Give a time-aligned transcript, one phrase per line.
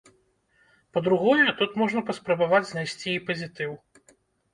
[0.95, 3.71] Па-другое, тут можна паспрабаваць знайсці і пазітыў.